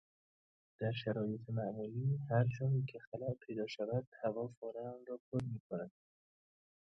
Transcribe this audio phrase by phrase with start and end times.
[0.79, 5.91] درشرایط معمولی هر جایکه خلاء پیدا شود؛ هوا فوراً آنرا پر میکند.